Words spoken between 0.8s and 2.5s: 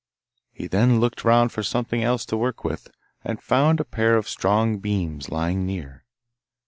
looked round for something else to